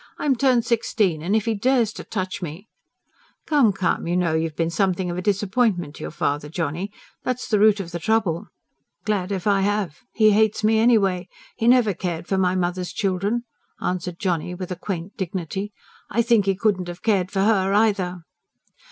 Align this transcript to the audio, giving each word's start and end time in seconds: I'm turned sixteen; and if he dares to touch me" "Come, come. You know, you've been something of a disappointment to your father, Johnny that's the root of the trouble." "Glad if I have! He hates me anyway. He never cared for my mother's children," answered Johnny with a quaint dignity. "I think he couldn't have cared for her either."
I'm 0.17 0.35
turned 0.35 0.65
sixteen; 0.65 1.21
and 1.21 1.35
if 1.35 1.45
he 1.45 1.53
dares 1.53 1.93
to 1.93 2.03
touch 2.03 2.41
me" 2.41 2.67
"Come, 3.45 3.71
come. 3.71 4.07
You 4.07 4.17
know, 4.17 4.33
you've 4.33 4.55
been 4.55 4.71
something 4.71 5.11
of 5.11 5.17
a 5.19 5.21
disappointment 5.21 5.95
to 5.97 6.03
your 6.03 6.09
father, 6.09 6.49
Johnny 6.49 6.91
that's 7.23 7.47
the 7.47 7.59
root 7.59 7.79
of 7.79 7.91
the 7.91 7.99
trouble." 7.99 8.47
"Glad 9.05 9.31
if 9.31 9.45
I 9.45 9.61
have! 9.61 9.99
He 10.11 10.31
hates 10.31 10.63
me 10.63 10.79
anyway. 10.79 11.27
He 11.55 11.67
never 11.67 11.93
cared 11.93 12.25
for 12.25 12.39
my 12.39 12.55
mother's 12.55 12.91
children," 12.91 13.43
answered 13.79 14.17
Johnny 14.17 14.55
with 14.55 14.71
a 14.71 14.75
quaint 14.75 15.17
dignity. 15.17 15.71
"I 16.09 16.23
think 16.23 16.45
he 16.47 16.55
couldn't 16.55 16.87
have 16.87 17.03
cared 17.03 17.29
for 17.29 17.41
her 17.41 17.71
either." 17.71 18.21